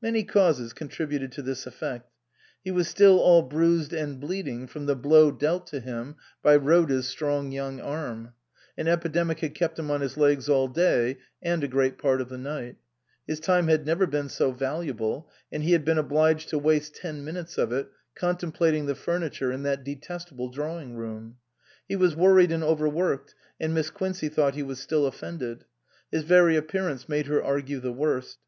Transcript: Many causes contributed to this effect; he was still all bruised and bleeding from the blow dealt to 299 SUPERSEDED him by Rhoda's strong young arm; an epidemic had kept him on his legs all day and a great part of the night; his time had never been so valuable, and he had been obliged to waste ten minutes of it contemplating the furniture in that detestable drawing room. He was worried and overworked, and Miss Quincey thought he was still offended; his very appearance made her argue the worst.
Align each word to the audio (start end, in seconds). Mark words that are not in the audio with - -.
Many 0.00 0.24
causes 0.24 0.72
contributed 0.72 1.32
to 1.32 1.42
this 1.42 1.66
effect; 1.66 2.10
he 2.64 2.70
was 2.70 2.88
still 2.88 3.18
all 3.20 3.42
bruised 3.42 3.92
and 3.92 4.18
bleeding 4.18 4.66
from 4.66 4.86
the 4.86 4.96
blow 4.96 5.30
dealt 5.30 5.66
to 5.66 5.82
299 5.82 6.14
SUPERSEDED 6.14 6.14
him 6.14 6.42
by 6.42 6.56
Rhoda's 6.66 7.06
strong 7.08 7.52
young 7.52 7.78
arm; 7.82 8.32
an 8.78 8.88
epidemic 8.88 9.40
had 9.40 9.54
kept 9.54 9.78
him 9.78 9.90
on 9.90 10.00
his 10.00 10.16
legs 10.16 10.48
all 10.48 10.66
day 10.68 11.18
and 11.42 11.62
a 11.62 11.68
great 11.68 11.98
part 11.98 12.22
of 12.22 12.30
the 12.30 12.38
night; 12.38 12.76
his 13.26 13.38
time 13.38 13.68
had 13.68 13.84
never 13.84 14.06
been 14.06 14.30
so 14.30 14.50
valuable, 14.50 15.28
and 15.52 15.62
he 15.62 15.72
had 15.72 15.84
been 15.84 15.98
obliged 15.98 16.48
to 16.48 16.58
waste 16.58 16.94
ten 16.96 17.22
minutes 17.22 17.58
of 17.58 17.70
it 17.70 17.90
contemplating 18.14 18.86
the 18.86 18.94
furniture 18.94 19.52
in 19.52 19.62
that 19.64 19.84
detestable 19.84 20.48
drawing 20.48 20.96
room. 20.96 21.36
He 21.86 21.96
was 21.96 22.16
worried 22.16 22.50
and 22.50 22.64
overworked, 22.64 23.34
and 23.60 23.74
Miss 23.74 23.90
Quincey 23.90 24.30
thought 24.30 24.54
he 24.54 24.62
was 24.62 24.80
still 24.80 25.04
offended; 25.04 25.66
his 26.10 26.22
very 26.22 26.56
appearance 26.56 27.10
made 27.10 27.26
her 27.26 27.44
argue 27.44 27.78
the 27.78 27.92
worst. 27.92 28.38